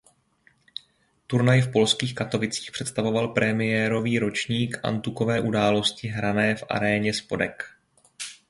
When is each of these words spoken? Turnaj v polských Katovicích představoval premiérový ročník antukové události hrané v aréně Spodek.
Turnaj 1.27 1.61
v 1.61 1.71
polských 1.71 2.15
Katovicích 2.15 2.71
představoval 2.71 3.27
premiérový 3.27 4.19
ročník 4.19 4.77
antukové 4.83 5.41
události 5.41 6.07
hrané 6.07 6.55
v 6.55 6.63
aréně 6.69 7.13
Spodek. 7.13 7.63